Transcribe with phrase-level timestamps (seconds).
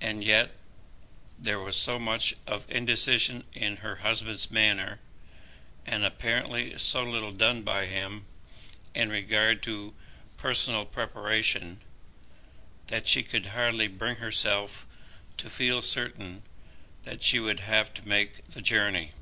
[0.00, 0.52] And yet
[1.38, 5.00] there was so much of indecision in her husband's manner,
[5.84, 8.24] and apparently so little done by him
[8.94, 9.92] in regard to
[10.38, 11.82] personal preparation,
[12.86, 14.86] that she could hardly bring herself
[15.36, 16.42] to feel certain
[17.02, 19.12] that she would have to make the journey.